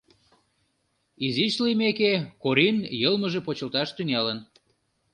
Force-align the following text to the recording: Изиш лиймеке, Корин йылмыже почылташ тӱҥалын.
Изиш 1.25 1.55
лиймеке, 1.63 2.13
Корин 2.43 2.77
йылмыже 3.01 3.39
почылташ 3.47 3.89
тӱҥалын. 3.93 4.39